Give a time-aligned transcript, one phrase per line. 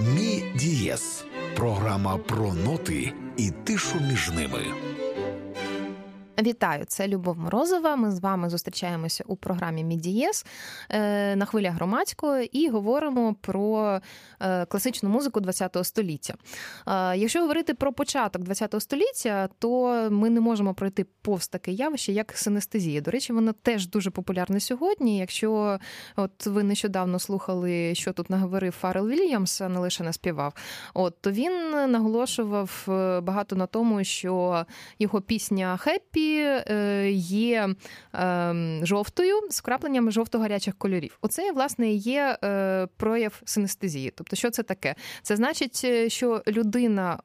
[0.00, 1.24] Мі Дієс
[1.56, 4.60] програма про ноти і тишу між ними.
[6.42, 7.96] Вітаю, це Любов Морозова.
[7.96, 10.46] Ми з вами зустрічаємося у програмі Мідієс
[10.90, 14.00] е, на хвилях громадської і говоримо про
[14.40, 16.34] е, класичну музику ХХ століття.
[16.86, 22.12] Е, якщо говорити про початок ХХ століття, то ми не можемо пройти повз таке явище,
[22.12, 23.00] як синестезія.
[23.00, 25.18] До речі, воно теж дуже популярне сьогодні.
[25.18, 25.78] Якщо
[26.16, 30.54] от ви нещодавно слухали, що тут наговорив Фарел Вільямс, не лише наспівав,
[30.94, 31.52] от то він
[31.92, 32.84] наголошував
[33.22, 34.64] багато на тому, що
[34.98, 36.27] його пісня Happy.
[36.36, 37.68] Е, є
[38.12, 41.18] ем, жовтою з вкрапленнями жовто-гарячих кольорів.
[41.20, 44.12] Оце, власне, є е, прояв синестезії.
[44.16, 44.94] Тобто, що це таке?
[45.22, 47.18] Це значить, е, що людина,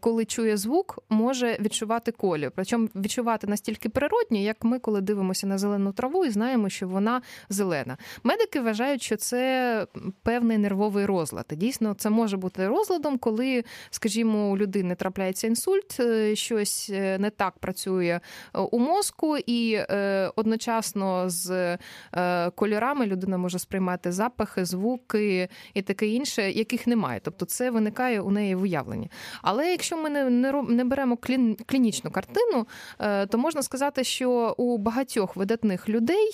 [0.00, 2.52] коли чує звук, може відчувати колір.
[2.54, 7.22] Причому відчувати настільки природньо, як ми, коли дивимося на зелену траву і знаємо, що вона
[7.48, 7.96] зелена.
[8.22, 9.86] Медики вважають, що це
[10.22, 11.46] певний нервовий розлад.
[11.50, 16.00] Дійсно, це може бути розладом, коли, скажімо, у людини трапляється інсульт,
[16.34, 16.88] щось
[17.18, 18.20] не так працює
[18.54, 21.78] у мозку, і е, одночасно з
[22.12, 27.20] е, кольорами людина може сприймати запахи, звуки і таке інше, яких немає.
[27.24, 29.10] Тобто це виникає у неї в уявленні.
[29.42, 30.30] Але якщо ми не
[30.68, 32.66] не, беремо клін, клінічну картину,
[33.00, 36.30] е, то можна сказати, що у багатьох видатних людей,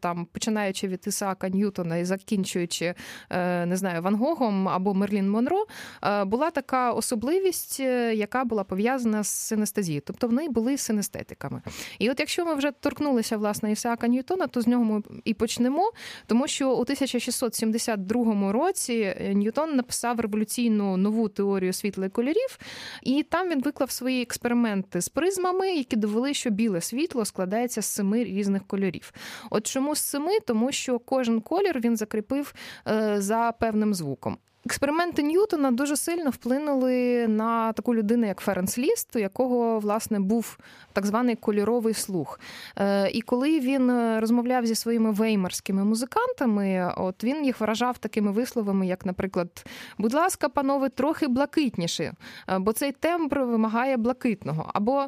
[0.00, 2.94] там починаючи від Ісаака Ньютона і закінчуючи
[3.66, 5.66] не знаю, Ван Гогом або Мерлін Монро,
[6.26, 10.02] була така особливість, яка була пов'язана з синестезією.
[10.06, 11.62] Тобто в неї були синестетиками роками.
[11.98, 15.92] І от якщо ми вже торкнулися власне Ісаака Ньютона, то з нього ми і почнемо,
[16.26, 22.58] тому що у 1672 році Ньютон написав революційну нову теорію світла і кольорів,
[23.02, 27.86] і там він виклав свої експерименти з призмами, які довели, що біле світло складається з
[27.86, 29.12] семи різних кольорів.
[29.50, 30.40] От чому з семи?
[30.46, 32.54] Тому що кожен колір він закріпив
[32.88, 34.36] е, за певним звуком.
[34.66, 40.58] Експерименти Ньютона дуже сильно вплинули на таку людину, як Ференс Ліст, у якого власне був
[40.92, 42.40] так званий кольоровий слух.
[42.76, 48.32] Е, і коли він е, розмовляв зі своїми веймарськими музикантами, от він їх вражав такими
[48.32, 49.66] висловами, як, наприклад,
[49.98, 52.12] будь ласка, панове, трохи блакитніше,
[52.48, 54.70] е, бо цей тембр вимагає блакитного.
[54.74, 55.06] Або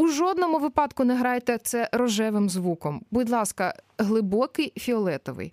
[0.00, 3.04] у жодному випадку не грайте це рожевим звуком.
[3.10, 5.52] Будь ласка, глибокий фіолетовий.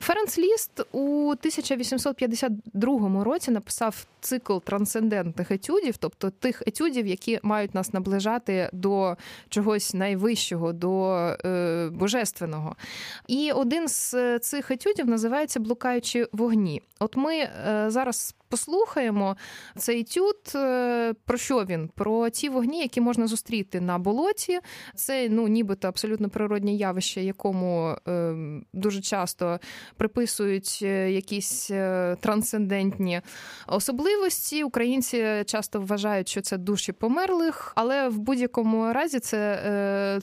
[0.00, 7.92] Ференц Ліст у 1852 році написав цикл трансцендентних етюдів, тобто тих етюдів, які мають нас
[7.92, 9.16] наближати до
[9.48, 11.14] чогось найвищого, до
[11.44, 12.76] е, божественного.
[13.26, 16.82] І один з цих етюдів називається Блукаючі вогні.
[16.98, 19.36] От ми е, зараз послухаємо
[19.76, 20.54] цей тют.
[20.54, 21.88] Е, про що він?
[21.94, 24.60] Про ті вогні, які можна зустріти на болоті.
[24.94, 28.34] Це ну, нібито абсолютно природне явище, якому е,
[28.72, 29.60] дуже часто
[29.96, 31.70] приписують е, якісь
[32.20, 33.20] трансцендентні
[33.66, 34.64] особливості.
[34.64, 40.20] Українці часто вважають, що це душі померлих, але в будь-якому разі це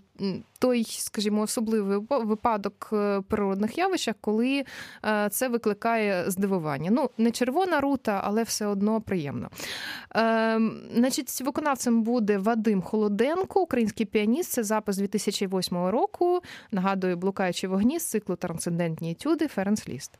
[0.59, 2.94] той, скажімо, особливий випадок
[3.28, 4.63] природних явищах, коли
[5.31, 6.91] це викликає здивування.
[6.91, 9.50] Ну, не червона рута але все одно приємно.
[10.16, 10.59] Е,
[10.95, 14.51] Значить, виконавцем буде Вадим Холоденко, український піаніст.
[14.51, 16.41] Це запис 2008 року.
[16.72, 20.19] Нагадую, блукаючи вогні з циклу Трансцендентні етюди Ференс Ліст.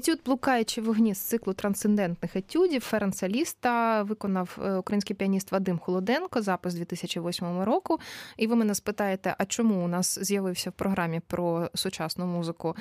[0.00, 6.42] Етюд Блукаючі вогні з циклу трансцендентних етюдів Ференца Ліста виконав е, український піаніст Вадим Холоденко,
[6.42, 8.00] запис 2008 року.
[8.36, 12.76] І ви мене спитаєте, а чому у нас з'явився в програмі про сучасну музику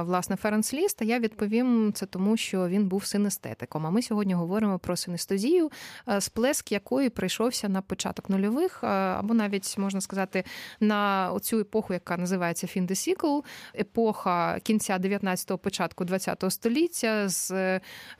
[0.00, 1.02] власне Ференц Ліст?
[1.02, 3.86] А я відповім це тому, що він був синестетиком.
[3.86, 5.70] А ми сьогодні говоримо про синестезію,
[6.08, 10.44] е, сплеск якої прийшовся на початок нульових, або навіть можна сказати
[10.80, 13.38] на цю епоху, яка називається fin de siècle,
[13.74, 17.50] епоха кінця 19-го, початку 20-го століття з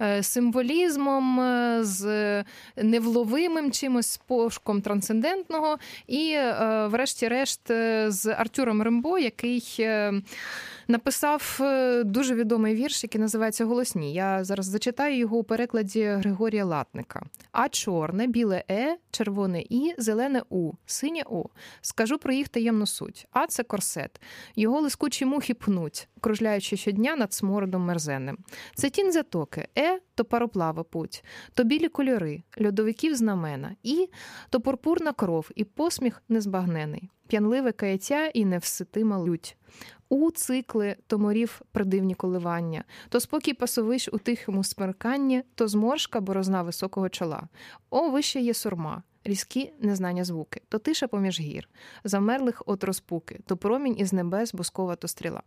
[0.01, 2.45] е, символізмом, е, з
[2.77, 7.61] невловимим чимось пошуком трансцендентного, і, е, врешті-решт,
[8.09, 9.87] з Артюром Рембо, який
[10.89, 11.61] написав
[12.05, 14.15] дуже відомий вірш, який називається Голосні.
[14.15, 17.23] Я зараз зачитаю його у перекладі Григорія Латника.
[17.53, 21.45] А чорне, біле е, червоне і, зелене у, синє о.
[21.81, 23.27] Скажу про їх таємну суть.
[23.31, 24.21] А це корсет.
[24.57, 28.39] Його лискучі мухи пнуть, кружляючи щодня над смородом мерзенним.
[28.75, 31.25] Це тінь затоки, е то пароплава путь,
[31.55, 34.09] то білі кольори, льодовиків знамена, і
[34.51, 39.57] то пурпурна кров, і посміх незбагнений, п'янливе каяття і невситима лють.
[40.09, 46.63] У цикли то морів придивні коливання, то спокій пасовиш у тихому смерканні, то зморшка борозна
[46.63, 47.49] високого чола.
[47.91, 51.69] О, вище є сурма, різкі незнання звуки, то тиша поміж гір,
[52.05, 55.43] замерлих от розпуки, то промінь із небес боскова, то стріла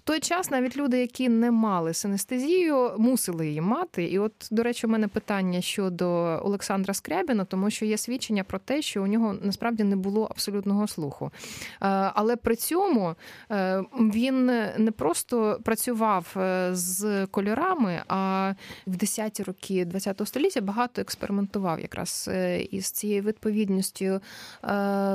[0.00, 4.04] в той час навіть люди, які не мали синестезію, мусили її мати.
[4.04, 6.06] І, от, до речі, у мене питання щодо
[6.42, 10.86] Олександра Скрябіна, тому що є свідчення про те, що у нього насправді не було абсолютного
[10.86, 11.30] слуху.
[11.34, 13.14] Е, але при цьому
[13.50, 14.46] е, він
[14.78, 18.52] не просто працював е, з кольорами, а
[18.86, 22.30] в 10-ті роки ХХ століття багато експериментував якраз
[22.70, 24.20] із цією відповідністю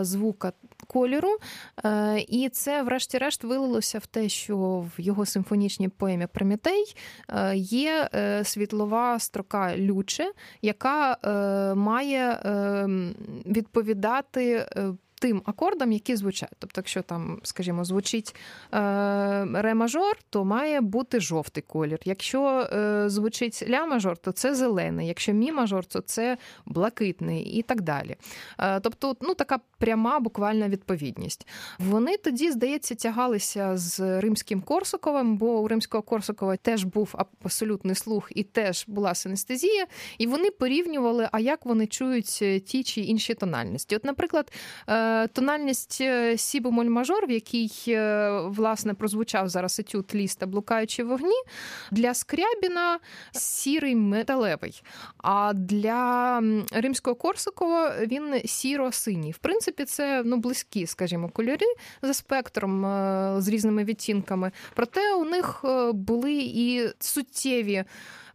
[0.01, 0.51] звука
[0.95, 1.37] кольору.
[2.27, 4.57] І це, врешті-решт, вилилося в те, що
[4.97, 6.95] в його симфонічній поемі Прометей
[7.29, 12.39] е, є е, світлова строка люче, яка е, має
[13.45, 14.65] відповідати
[15.19, 16.53] тим акордам, які звучать.
[16.59, 18.35] Тобто, якщо там, скажімо, звучить
[18.73, 18.77] е,
[19.53, 21.99] ре-мажор, то має бути жовтий колір.
[22.05, 25.07] Якщо е, звучить ля-мажор, то це зелений.
[25.07, 28.15] Якщо мі-мажор, то це блакитний і так далі.
[28.59, 31.47] Е, тобто, ну така пряма буквальна відповідність.
[31.79, 38.31] Вони тоді, здається, тягалися з римським Корсаковим, бо у римського Корсакова теж був абсолютний слух
[38.35, 39.85] і теж була синестезія,
[40.17, 43.95] і вони порівнювали, а як вони чують ті чи інші тональності.
[43.95, 44.51] От, наприклад,
[45.33, 51.41] тональність е, сі бемоль мажор, в якій е, власне прозвучав зараз етюд ліста блукаючи вогні,
[51.91, 52.99] для Скрябіна
[53.31, 54.83] сірий металевий.
[55.17, 59.31] А для римського Корсакова він сіро-синій.
[59.31, 61.67] В принципі, це ну, близькі, скажімо, кольори
[62.01, 64.51] за спектром е, з різними відтінками.
[64.73, 67.85] Проте у них були і суттєві.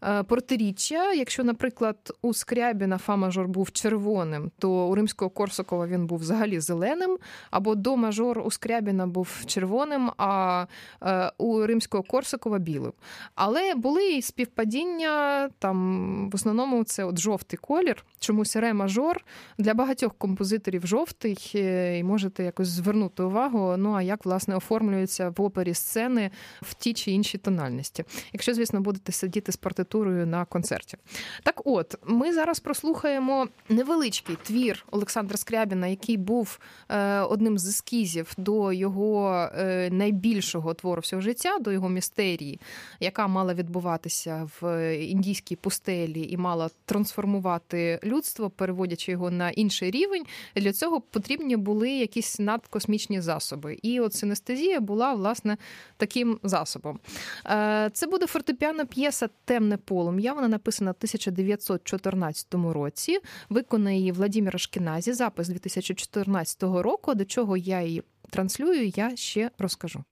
[0.05, 1.13] Е, протиріччя.
[1.13, 7.19] Якщо, наприклад, у Скрябіна фа-мажор був червоним, то у римського Корсакова він був взагалі зеленим,
[7.51, 10.67] або до мажор у Скрябіна був червоним, а
[11.03, 12.93] е, у римського Корсакова білим.
[13.35, 19.25] Але були і співпадіння, там в основному це от жовтий колір, чомусь ре мажор
[19.59, 23.75] для багатьох композиторів жовтий, е, і можете якось звернути увагу.
[23.77, 26.31] Ну а як власне оформлюються в опері сцени
[26.63, 28.05] в ті чи інші тональності.
[28.33, 30.97] Якщо, звісно, будете сидіти з партитурою, літературою на концерті.
[31.43, 38.33] Так, от ми зараз прослухаємо невеличкий твір Олександра Скрябіна, який був е, одним з ескізів
[38.37, 42.61] до його е, найбільшого твору всього життя, до його містерії,
[43.01, 50.25] яка мала відбуватися в індійській пустелі і мала трансформувати людство, переводячи його на інший рівень.
[50.57, 53.79] Для цього потрібні були якісь надкосмічні засоби.
[53.83, 55.57] І от синестезія була власне
[55.97, 56.99] таким засобом.
[57.47, 60.33] Е, це буде фортепіано п'єса Темне полум'я.
[60.33, 63.19] Вона написана в 1914 році.
[63.49, 67.15] Виконає її Владимир Шкіназі, запис 2014 року.
[67.15, 70.05] До чого я її транслюю, я ще розкажу.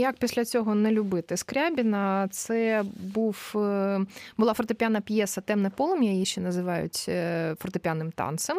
[0.00, 2.28] Як після цього не любити Скрябіна?
[2.30, 4.00] Це був е,
[4.38, 7.10] була фортепіана п'єса Темне полум'я, її ще називають
[7.58, 8.56] фортепіаним танцем.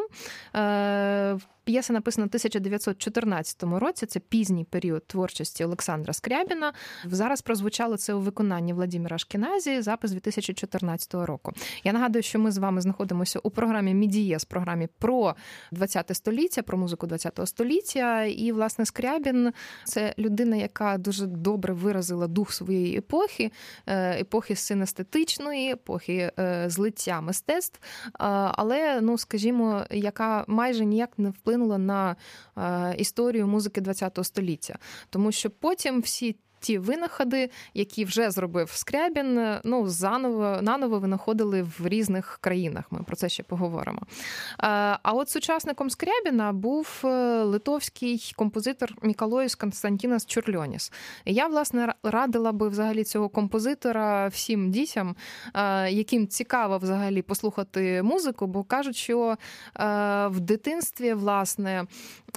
[1.72, 4.06] П'єса написана в 1914 році.
[4.06, 6.74] Це пізній період творчості Олександра Скрябіна.
[7.06, 11.54] Зараз прозвучало це у виконанні Владимира Шкіназі, запис 2014 року.
[11.84, 15.36] Я нагадую, що ми з вами знаходимося у програмі Мідієс, програмі про
[15.72, 18.24] 20 століття, про музику 20 століття.
[18.24, 23.52] І, власне, Скрябін це людина, яка дуже добре виразила дух своєї епохи,
[23.88, 27.80] е, епохи синестетичної, епохи е, злиття мистецтв,
[28.14, 32.16] але, ну скажімо, яка майже ніяк не вплинула вплинула на
[32.58, 34.78] е, історію музики ХХ століття,
[35.10, 41.88] тому що потім всі ті винаходи, які вже зробив Скрябін, ну заново наново винаходили в
[41.88, 42.86] різних країнах.
[42.92, 44.02] Ми про це ще поговоримо.
[44.58, 47.08] А от сучасником Скрябіна був е,
[47.44, 50.92] литовський композитор Мікалоїс Константінас Чурльоніс.
[51.26, 55.16] Я власне радила би взагалі цього композитора всім дітям,
[55.90, 59.38] яким цікаво взагалі послухати музику, бо кажуть, що
[60.28, 61.86] в дитинстві власне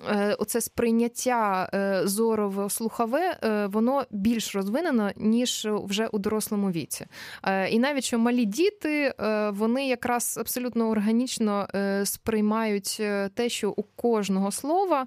[0.09, 3.39] е, оце сприйняття е, зорово слухове,
[3.73, 7.07] воно більш розвинено, ніж вже у дорослому віці.
[7.43, 13.03] Е, і навіть що малі діти е, вони якраз абсолютно органічно е, сприймають
[13.35, 15.07] те, що у кожного слова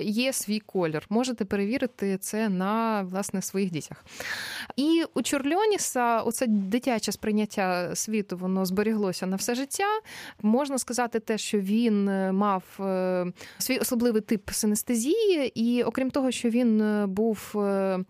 [0.00, 1.06] є свій колір.
[1.08, 4.04] Можете перевірити це на власне своїх дітях.
[4.76, 9.84] І у Чорльоніса оце дитяче сприйняття світу воно зберіглося на все життя.
[10.42, 12.62] Можна сказати, те, що він мав
[13.58, 17.52] свій особливий тип синестезії, і окрім того, що він був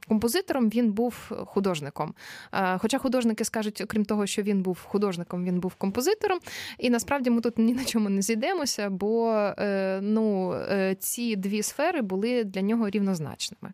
[0.08, 1.14] композитором, композитором, він був
[1.46, 2.14] художником.
[2.52, 6.38] Е, хоча художники скажуть, окрім того, що він був художником, він був композитором.
[6.78, 11.62] І насправді ми тут ні на чому не зійдемося, бо е, ну, е, ці дві
[11.62, 13.72] сфери були для нього рівнозначними.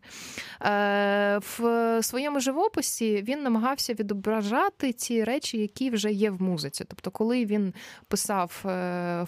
[1.59, 6.85] В своєму живописі він намагався відображати ті речі, які вже є в музиці.
[6.87, 7.73] Тобто, коли він
[8.07, 8.65] писав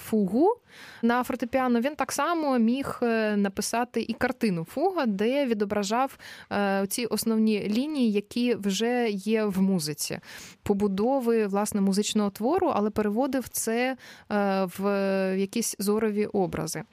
[0.03, 0.53] фугу
[1.01, 2.99] на фортепіано, він так само міг
[3.35, 6.17] написати і картину фуга, де відображав
[6.87, 10.19] ці основні лінії, які вже є в музиці,
[10.63, 13.97] побудови власне музичного твору, але переводив це
[14.31, 14.83] е, в
[15.37, 16.83] якісь зорові образи.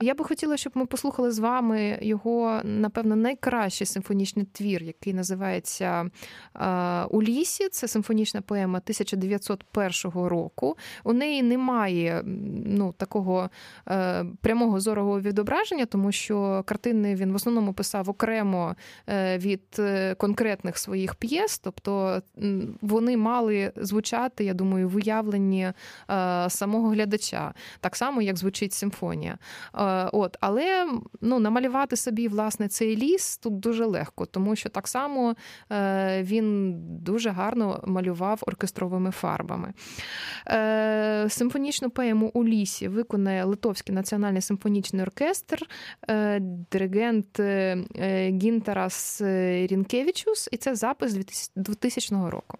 [0.00, 6.10] Я би хотіла, щоб ми послухали з вами його, напевно, найкращий симфонічний твір, який називається
[6.56, 7.68] е, У лісі.
[7.68, 10.76] Це симфонічна поема 1901 року.
[11.04, 12.22] У неї немає
[12.66, 13.50] ну, такого
[13.88, 18.76] е, прямого зорового відображення, тому що картини він в основному писав окремо
[19.36, 22.22] від Е, конкретних своїх п'єс, тобто
[22.80, 25.72] вони мали звучати, я думаю, в уявленні е,
[26.50, 29.38] самого глядача, так само, як звучить симфонія.
[29.74, 30.88] Е, от, Але
[31.20, 35.36] ну, намалювати собі власне цей ліс тут дуже легко, тому що так само
[36.20, 39.72] він дуже гарно малював оркестровими фарбами.
[41.28, 45.66] Симфонічну поему у лісі виконає Литовський національний симфонічний оркестр,
[46.70, 47.40] диригент
[48.42, 49.22] Гінтарас
[49.66, 51.16] Рінкевичус, і це запис
[51.56, 52.58] 2000 року.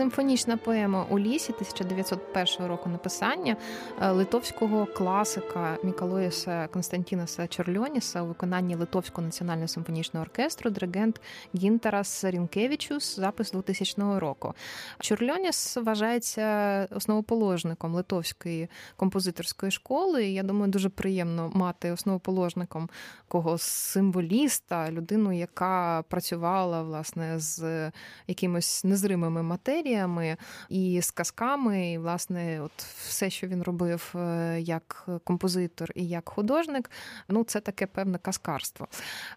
[0.00, 3.56] Симфонічна поема у лісі 1901 року написання
[4.02, 11.20] е, литовського класика Мікалоїса Константінаса Чорльоніса у виконанні Литовського національного симфонічного оркестру диригент
[11.54, 14.54] Гінтарас Рінкевичус, запис 2000 року.
[15.00, 20.26] Чорльоніс вважається основоположником литовської композиторської школи.
[20.26, 22.88] Я думаю, дуже приємно мати основоположником
[23.28, 27.90] когось символіста, людину, яка працювала власне з
[28.26, 29.89] якимось незримими матеріями
[30.68, 31.92] і з казками.
[31.92, 36.90] І, власне, от все, що він робив е, як композитор і як художник,
[37.28, 38.88] ну це таке певне казкарство.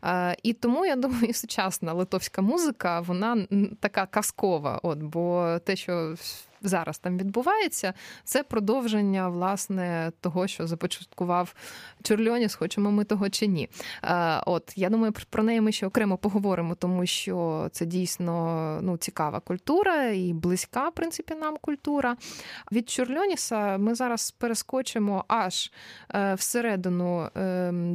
[0.03, 3.47] Е, і тому я думаю, сучасна литовська музика, вона
[3.79, 4.79] така казкова.
[4.83, 6.15] От бо те, що
[6.63, 11.55] зараз там відбувається, це продовження власне того, що започаткував
[12.03, 13.69] Чорльоніс, хочемо ми того чи ні.
[14.45, 19.39] От я думаю, про неї ми ще окремо поговоримо, тому що це дійсно ну, цікава
[19.39, 22.15] культура і близька, в принципі, нам культура.
[22.71, 25.71] Від Чорльоніса ми зараз перескочимо аж
[26.15, 27.29] е, всередину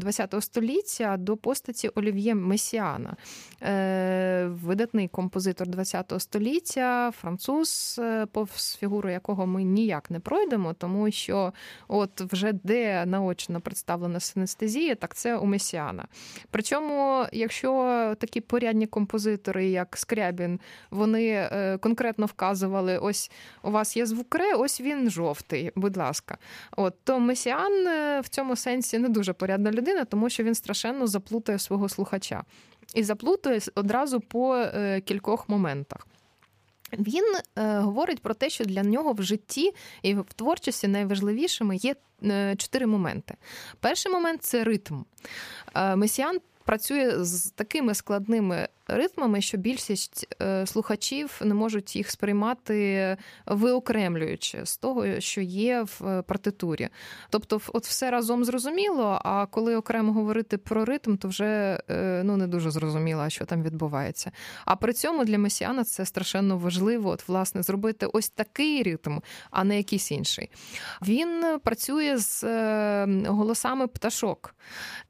[0.03, 3.17] ХХ ем, століття до постаті Олів'є Месіана,
[3.63, 8.27] е, видатний композитор ХХ століття, француз, е,
[8.59, 11.53] повз фігуру якого ми ніяк не пройдемо, тому що
[11.89, 16.05] от вже де наочно представлена синестезія, так це у Месіана.
[16.51, 23.31] Причому, якщо такі порядні композитори, як Скрябін, вони е, конкретно вказували: ось
[23.63, 26.39] у вас є звук ре, ось він жовтий, будь ласка.
[26.77, 31.07] От то Месіан е, в цьому сенсі не дуже порядна людина, тому що він страшенно
[31.07, 32.45] заплутає свого слухача.
[32.95, 36.07] І заплутує одразу по е, кількох моментах.
[36.93, 37.25] Він
[37.57, 39.73] е, говорить про те, що для нього в житті
[40.03, 43.35] і в творчості найважливішими є е, чотири моменти.
[43.81, 44.95] Перший момент це ритм.
[45.75, 53.17] Е, месіан працює з такими складними ритмами, що більшість е, слухачів не можуть їх сприймати
[53.47, 56.89] виокремлюючи з того, що є в е, партитурі.
[57.31, 59.21] Тобто, от все разом зрозуміло.
[59.25, 63.63] А коли окремо говорити про ритм, то вже е, ну не дуже зрозуміло, що там
[63.63, 64.33] відбувається.
[64.65, 69.19] А при цьому для месіана це страшенно важливо, от власне зробити ось такий ритм,
[69.51, 70.51] а не якийсь інший.
[71.03, 72.45] Він працює з
[73.27, 74.55] голосами пташок.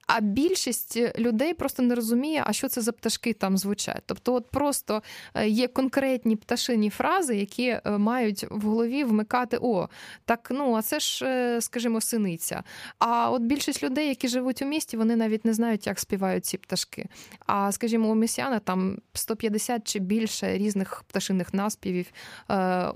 [0.07, 3.68] А більшість людей просто не розуміє, а що це за пташки там звучать.
[4.07, 5.03] Тобто, от просто
[5.35, 9.89] е, є конкретні пташині фрази, які е, мають в голові вмикати о,
[10.25, 12.63] так ну а це ж, е, скажімо, синиця.
[12.99, 16.59] А от більшість людей, які живуть у місті, вони навіть не знають, як співають ці
[16.59, 17.07] пташки.
[17.47, 22.07] А скажімо, у Месіана там 150 чи більше різних пташиних наспівів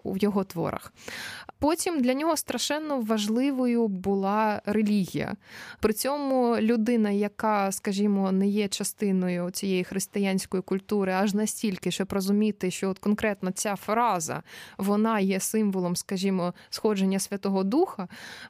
[0.03, 0.93] у його творах.
[1.59, 5.37] Потім для нього страшенно важливою була релігія.
[5.81, 12.71] При цьому людина, яка, скажімо, не є частиною цієї християнської культури, аж настільки, щоб розуміти,
[12.71, 14.43] що от конкретно ця фраза
[14.79, 18.09] вона є символом, скажімо, сходження Святого Духа,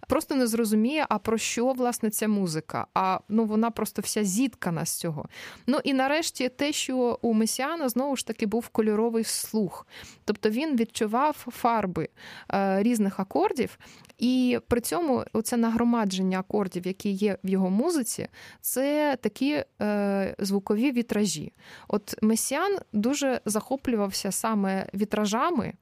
[0.09, 2.87] просто не зрозуміє, а про що власне ця музика.
[2.95, 5.27] А ну вона просто вся зіткана з цього.
[5.67, 9.87] Ну і нарешті те, що у Месіана знову ж таки був кольоровий слух,
[10.25, 12.09] тобто він відчував фарби
[12.53, 13.79] е, різних акордів,
[14.23, 18.29] і при цьому оце нагромадження акордів, які є в його музиці,
[18.61, 21.53] це такі е, звукові вітражі.
[21.89, 25.73] От Месіан дуже захоплювався саме вітражами,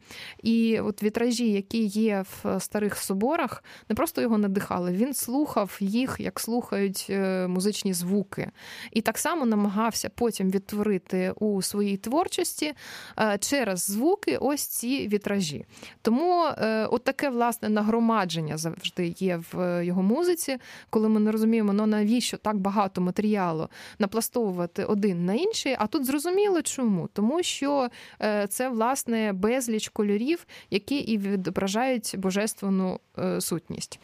[0.42, 6.16] і от вітражі, які є в старих соборах, не просто його надихали, він слухав їх,
[6.18, 8.50] як слухають е, музичні звуки.
[8.92, 12.74] І так само намагався потім відтворити у своїй творчості
[13.18, 15.64] е, через звуки ось ці вітражі.
[16.02, 20.58] Тому е, от таке власне нагромадження завжди є в його музиці,
[20.90, 25.76] коли ми не розуміємо, ну навіщо так багато матеріалу напластовувати один на інший.
[25.78, 27.08] А тут зрозуміло чому?
[27.12, 27.88] Тому що
[28.22, 34.00] е, це власне безліч кольорів, які і відображають божественну е, сутність.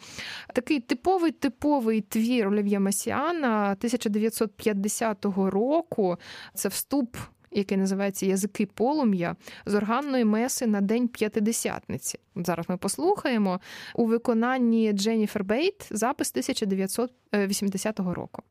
[0.53, 6.17] Такий типовий типовий твір Олів'я Масіана 1950 року.
[6.53, 7.17] Це вступ
[7.51, 12.19] який називається Язики полум'я з органної меси на День П'ятидесятниці.
[12.35, 13.59] Зараз ми послухаємо
[13.95, 18.41] у виконанні Дженніфер Бейт запис 1980 року.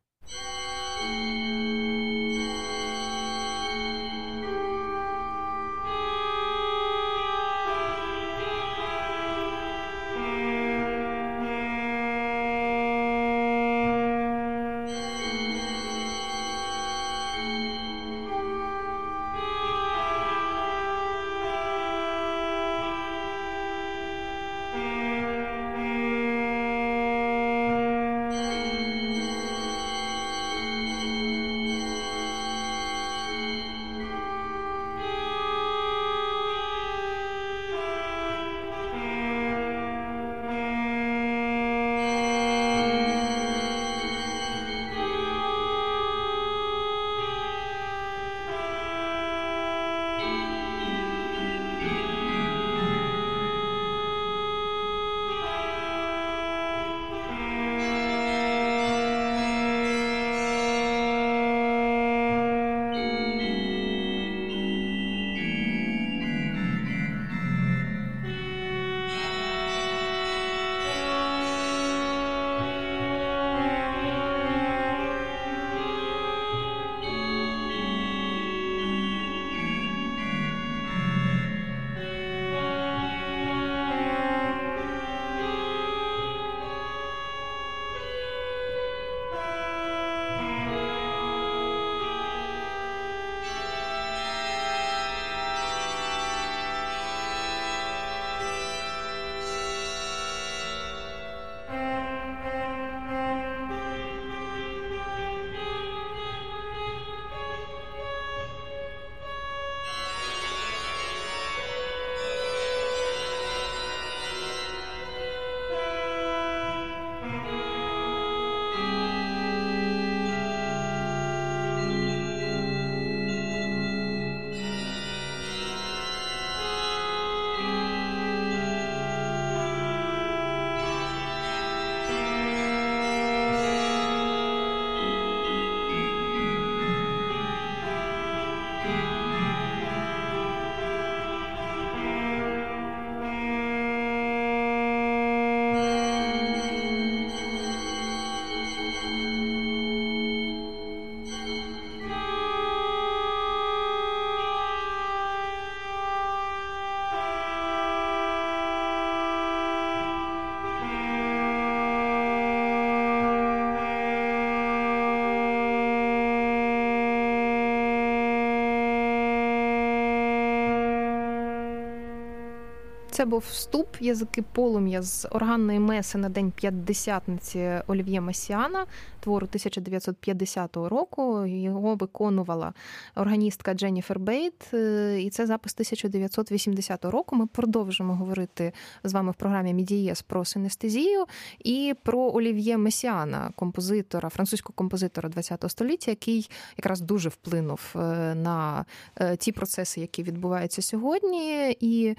[173.16, 178.86] Це був вступ язики полум'я з органної меси на день п'ятдесятниці Олів'є Масіана,
[179.20, 181.46] твору 1950 року.
[181.46, 182.72] Його виконувала
[183.14, 187.36] органістка Дженніфер Бейт, е, і це запис 1980 року.
[187.36, 188.72] Ми продовжимо говорити
[189.04, 191.24] з вами в програмі Мідієс про синестезію
[191.64, 197.98] і про Олів'є Месіана, композитора, французького композитора ХХ століття, який якраз дуже вплинув е,
[198.34, 198.84] на
[199.20, 202.16] е, ті процеси, які відбуваються сьогодні, і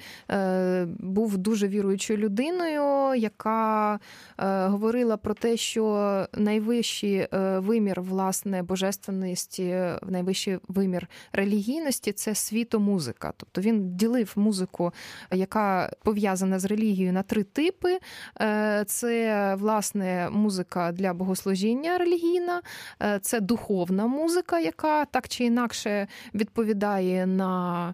[0.99, 3.99] був дуже віруючою людиною, яка
[4.37, 7.27] говорила про те, що найвищий
[7.57, 13.33] вимір власне божественності, найвищий вимір релігійності це світомузика.
[13.37, 14.91] Тобто він ділив музику,
[15.31, 17.99] яка пов'язана з релігією на три типи:
[18.85, 22.61] це власне музика для богослужіння релігійна,
[23.21, 27.93] це духовна музика, яка так чи інакше відповідає на,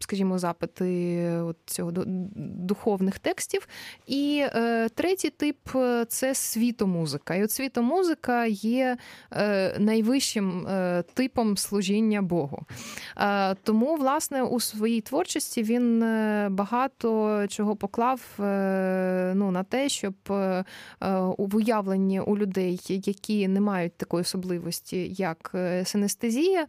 [0.00, 3.68] скажімо, запити цього духовних текстів.
[4.06, 7.34] І е, третій тип е, це світомузика.
[7.34, 8.96] І от світомузика є
[9.32, 12.66] е, найвищим е, типом служіння Богу.
[13.16, 18.20] Е, тому, власне, у своїй творчості він е, багато чого поклав
[19.34, 20.14] ну, на те, щоб
[21.38, 25.54] у уявленні у людей, які не мають такої особливості, як
[25.84, 26.66] синестезія,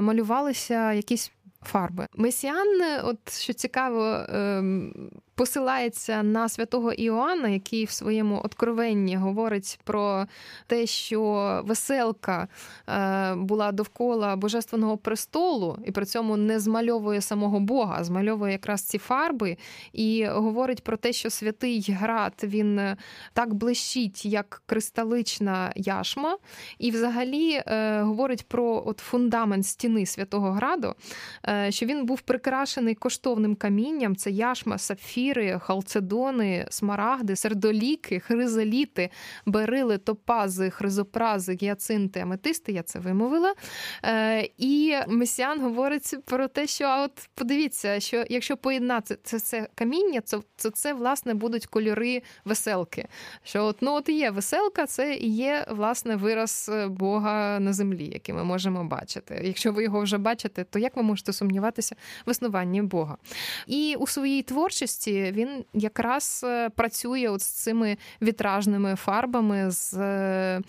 [0.00, 1.32] малювалися якісь
[1.62, 2.06] фарби.
[2.14, 4.92] Месіан, от що цікаво, ем,
[5.40, 10.26] посилається на святого Іоанна, який в своєму откровенні говорить про
[10.66, 12.48] те, що веселка
[12.88, 18.82] е, була довкола божественного престолу, і при цьому не змальовує самого Бога, а змальовує якраз
[18.82, 19.56] ці фарби,
[19.92, 22.80] і говорить про те, що святий град він
[23.32, 26.38] так блищить, як кристалична яшма,
[26.78, 30.94] і взагалі е, говорить про от фундамент стіни святого граду,
[31.48, 39.10] е, що він був прикрашений коштовним камінням, це яшма, сапфір сапфіри, халцедони, смарагди, сердоліки, хризоліти,
[39.46, 43.54] берили, топази, хризопрази, гіацинти, аметисти, я це вимовила.
[44.04, 49.68] Е, і месіан говорить про те, що а от подивіться, що якщо поєднати це це
[49.74, 53.08] каміння, то це, це власне будуть кольори веселки.
[53.42, 58.34] Що от ну от є веселка, це і є власне вираз Бога на землі, який
[58.34, 59.40] ми можемо бачити.
[59.44, 63.16] Якщо ви його вже бачите, то як ви можете сумніватися в існуванні Бога?
[63.66, 70.60] І у своїй творчості він якраз е, працює от з цими вітражними фарбами, з е,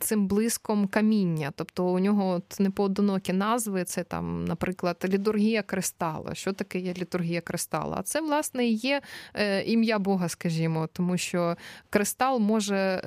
[0.00, 1.52] цим блиском каміння.
[1.56, 6.34] Тобто у нього от непоодинокі назви, це там, наприклад, літургія кристала.
[6.34, 7.96] Що таке є літургія кристала?
[7.98, 9.00] А це, власне, є
[9.34, 11.56] е, ім'я Бога, скажімо, тому що
[11.90, 13.00] кристал може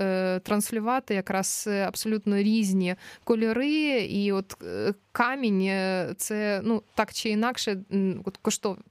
[0.43, 4.57] транслювати якраз абсолютно різні кольори, і от
[5.11, 5.69] камінь
[6.17, 7.77] це ну так чи інакше,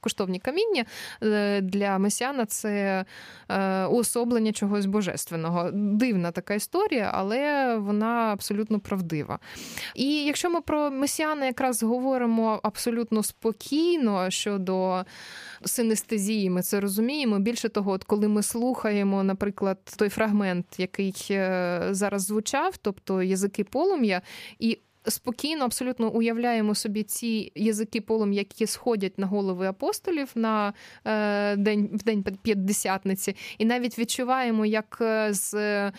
[0.01, 0.85] коштовні каміння
[1.63, 3.05] для месіана це
[3.49, 5.71] е, уособлення чогось божественного.
[5.73, 9.39] Дивна така історія, але вона абсолютно правдива.
[9.95, 15.05] І якщо ми про месіана якраз говоримо абсолютно спокійно щодо
[15.65, 17.39] синестезії, ми це розуміємо.
[17.39, 23.65] Більше того, от коли ми слухаємо, наприклад, той фрагмент, який е, зараз звучав, тобто язики
[23.65, 24.23] полум'я,
[24.59, 24.79] і
[25.09, 30.73] спокійно, абсолютно уявляємо собі ці язики полум'я, які сходять на голови апостолів на
[31.05, 35.93] е, день в день п'ятдесятниці, і навіть відчуваємо, як е, з е,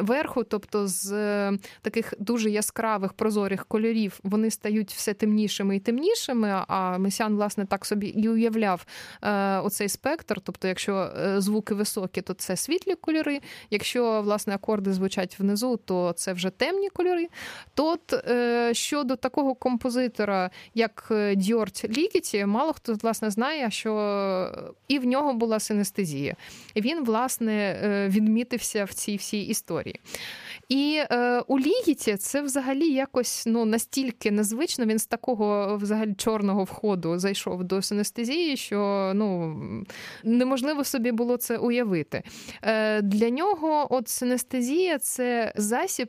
[0.00, 6.64] верху, тобто з е, таких дуже яскравих прозорих кольорів, вони стають все темнішими і темнішими.
[6.68, 8.86] А месян, власне, так собі і уявляв
[9.22, 10.40] е, оцей спектр.
[10.40, 13.40] Тобто, якщо е, звуки високі, то це світлі кольори.
[13.70, 17.26] Якщо власне акорди звучать внизу, то це вже темні кольори.
[17.74, 23.94] то от е, щодо такого композитора, як е, Дьорт Лікіті, мало хто власне знає, що
[24.88, 26.36] і в нього була синестезія.
[26.76, 30.00] Він, власне, е, відмітився в цій всій історії.
[30.68, 34.84] І е, у Лігіті це взагалі якось ну, настільки незвично.
[34.84, 39.56] Він з такого взагалі чорного входу зайшов до синестезії, що ну,
[40.24, 42.22] неможливо собі було це уявити.
[42.62, 46.08] Е, Для нього от синестезія це засіб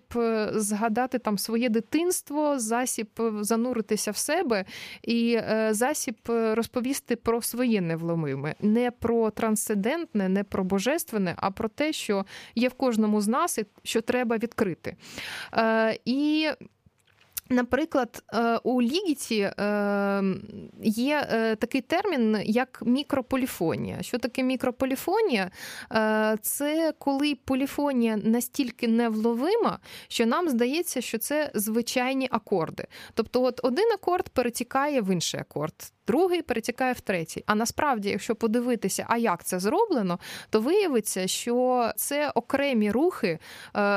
[0.54, 3.08] згадати там своє дитинство, засіб
[3.42, 4.66] зануритися в себе
[5.04, 11.70] і е, засіб розповісти про своє невломиме, не про трансцендентне, не про божественне, а про
[11.70, 14.96] те, що є в кожному з нас, і що треба відкрити.
[15.54, 16.50] Е, І
[17.50, 20.24] Наприклад, е, у лігіті е,
[20.84, 24.02] є е, такий термін, як мікрополіфонія.
[24.02, 25.52] Що таке мікрополіфонія?
[26.42, 32.88] Це коли поліфонія настільки невловима, що нам здається, що це звичайні акорди.
[33.14, 35.74] Тобто, от один акорд перетікає в інший акорд.
[36.08, 37.44] Другий перетікає в третій.
[37.46, 40.20] А насправді, якщо подивитися, а як це зроблено,
[40.50, 43.40] то виявиться, що це окремі рухи,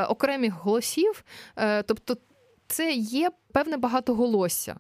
[0.09, 1.25] окремих голосів,
[1.87, 2.17] тобто
[2.69, 4.77] це є певне багатоголосся,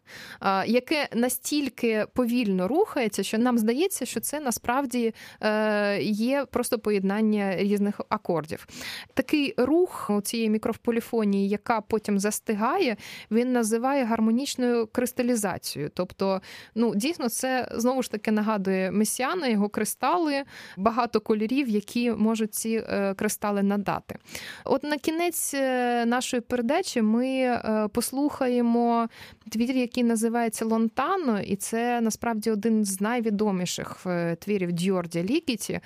[0.66, 8.00] яке настільки повільно рухається, що нам здається, що це насправді е, є просто поєднання різних
[8.08, 8.66] акордів.
[9.14, 12.96] Такий рух у цієї мікрополіфонії, яка потім застигає,
[13.30, 15.90] він називає гармонічною кристалізацією.
[15.94, 16.40] Тобто,
[16.74, 20.42] ну дійсно, це знову ж таки нагадує месіана, його кристали,
[20.76, 24.18] багато кольорів, які можуть ці е, кристали надати.
[24.64, 27.60] От на кінець е, нашої передачі ми
[27.92, 29.08] послухаємо more
[29.49, 35.80] твір, який називається Лонтано, і це насправді один з найвідоміших е, твірів Дьорді Лікіті.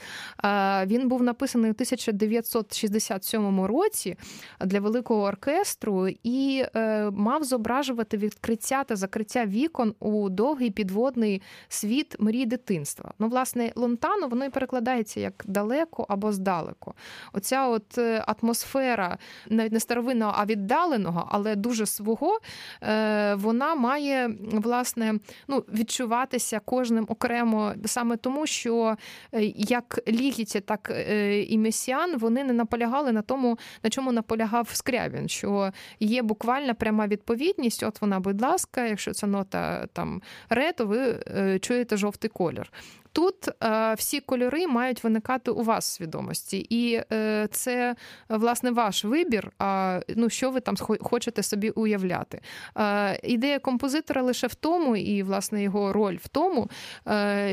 [0.87, 4.17] Він був написаний у 1967 році
[4.61, 12.17] для великого оркестру і е, мав зображувати відкриття та закриття вікон у довгий підводний світ
[12.21, 13.13] мрій дитинства.
[13.19, 16.95] Ну, власне, Лонтано воно і перекладається як далеко або здалеку.
[17.33, 22.39] Оця от е, атмосфера навіть не старовинного, а віддаленого, але дуже свого,
[22.83, 25.15] Е, вона має власне
[25.49, 28.97] ну, відчуватися кожним окремо саме тому, що
[29.33, 34.69] е, як Лігіті, так е, і Месіан вони не наполягали на тому, на чому наполягав
[34.73, 37.83] Скрябін, що є буквально пряма відповідність.
[37.83, 41.19] От вона, будь ласка, якщо це нота там ре, то ви
[41.61, 42.73] чуєте жовтий колір.
[43.13, 47.97] Тут е, всі кольори мають виникати у вас в свідомості, і е, це
[48.29, 49.53] власне ваш вибір.
[49.59, 52.41] А ну що ви там хочете собі уявляти?
[52.77, 56.71] Е, ідея композитора лише в тому, і власне його роль в тому,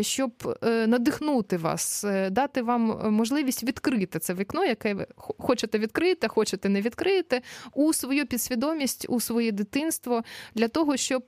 [0.02, 6.82] щоб надихнути вас, дати вам можливість відкрити це вікно, яке ви хочете відкрити, хочете не
[6.82, 7.42] відкрити,
[7.74, 10.24] у свою підсвідомість, у своє дитинство,
[10.56, 11.24] для того, щоб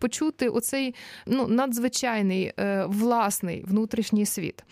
[0.00, 0.94] почути оцей
[1.26, 2.52] ну надзвичайний
[2.86, 4.64] власний внутрішній світ.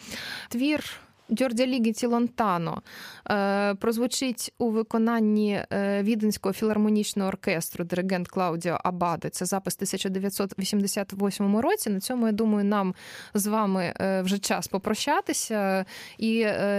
[0.49, 0.84] Твір
[1.32, 2.82] Джордя Лігіті Лонтано
[3.30, 9.28] е, прозвучить у виконанні е, Віденського філармонічного оркестру диригент Клаудіо Абаде.
[9.28, 11.90] Це запис 1988 році.
[11.90, 12.94] На цьому я думаю, нам
[13.34, 15.84] з вами е, вже час попрощатися.
[16.18, 16.32] І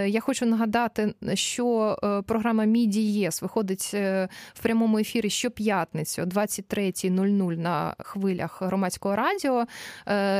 [0.07, 1.97] я хочу нагадати, що
[2.27, 3.93] програма Міді ЄС виходить
[4.53, 9.65] в прямому ефірі щоп'ятницю о 23.00 на хвилях громадського радіо.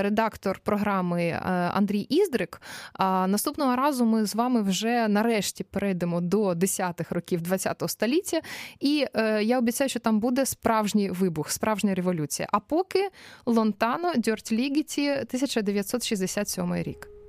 [0.02, 1.40] Редактор програми
[1.74, 2.62] Андрій Іздрик.
[2.94, 8.42] А наступного разу разу ми з вами вже нарешті перейдемо до 10-х років ХХ століття,
[8.80, 12.48] і е, я обіцяю, що там буде справжній вибух, справжня революція.
[12.52, 13.10] А поки
[13.46, 17.21] Лонтано Дьорт Лігіті 1967 рік.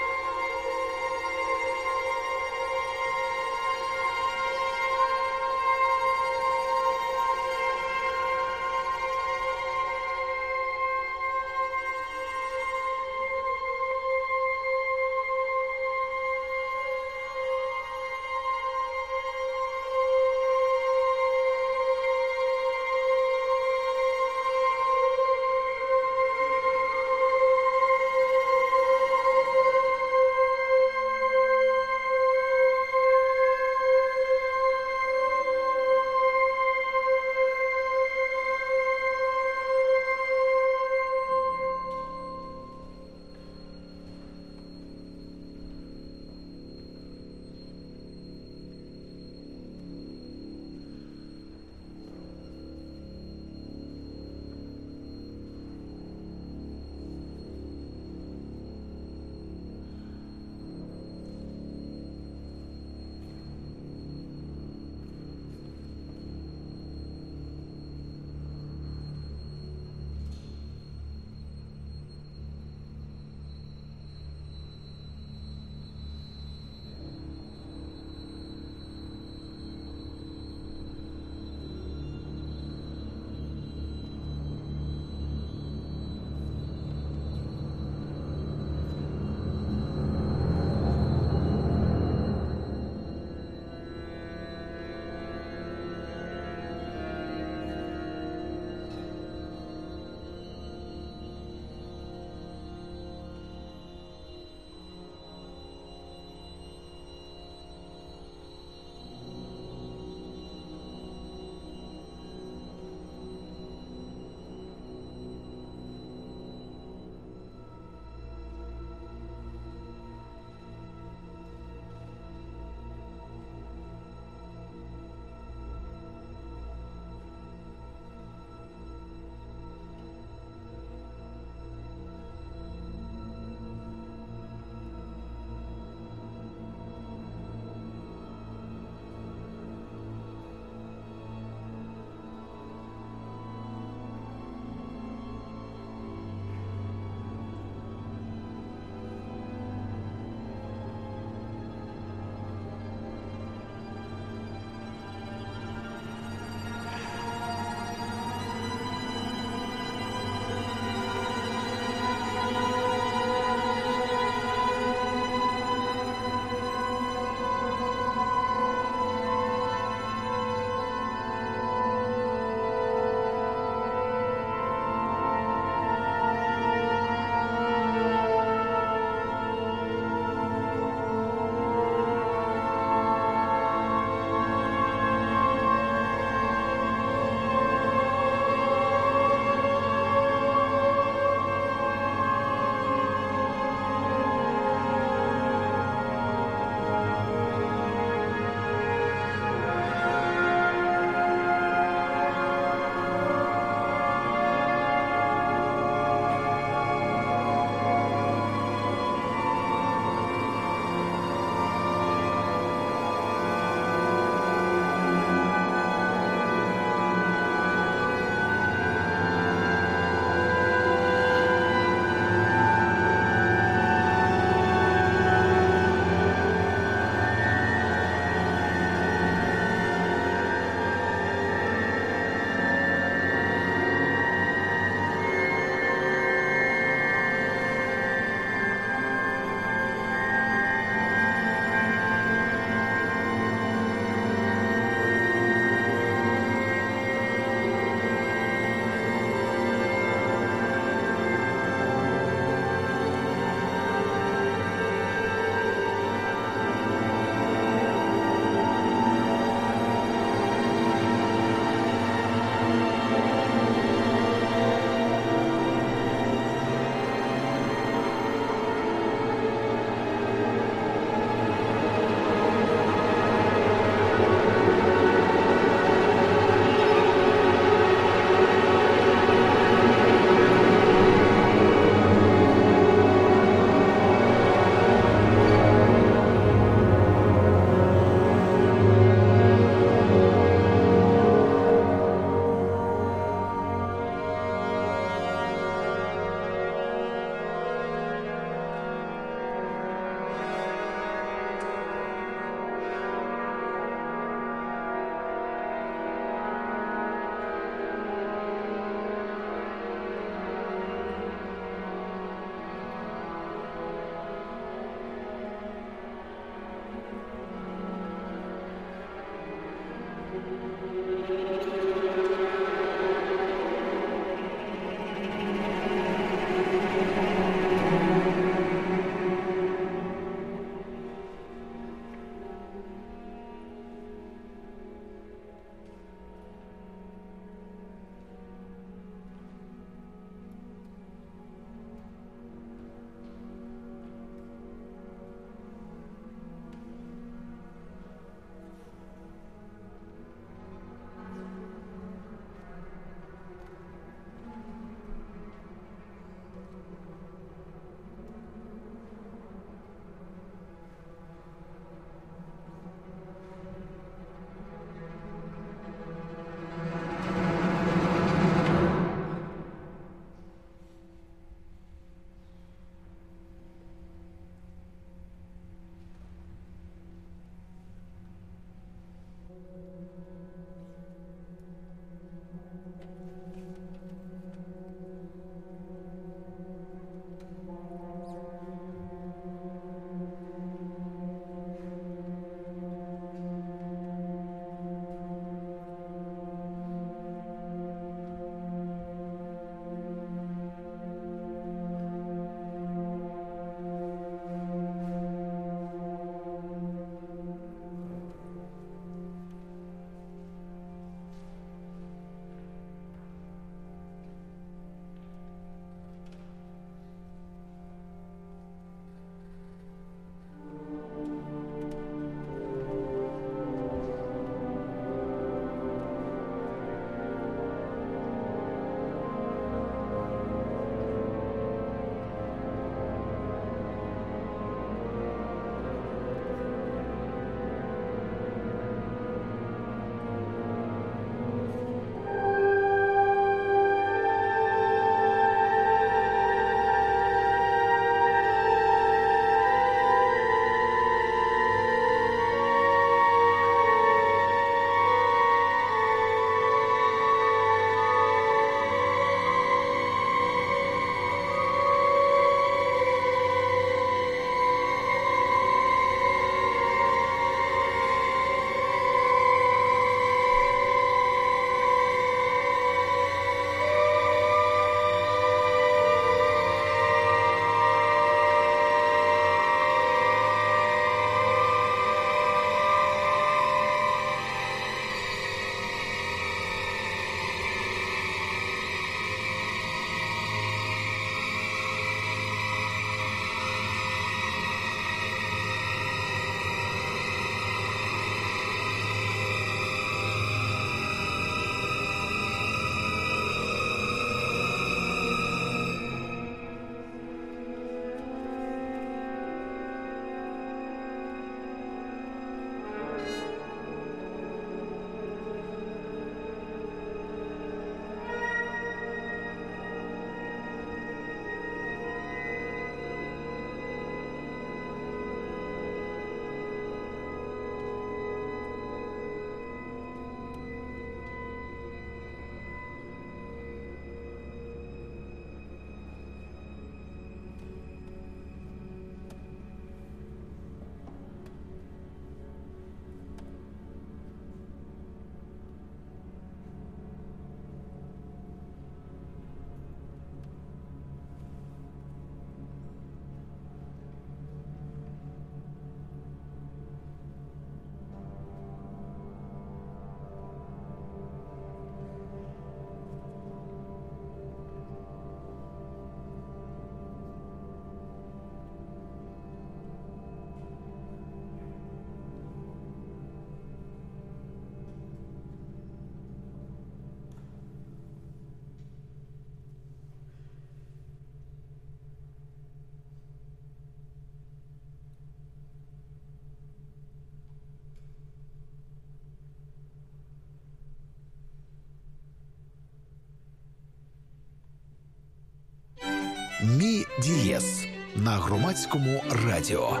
[596.62, 597.86] Мі Дієс
[598.16, 600.00] на громадському радіо.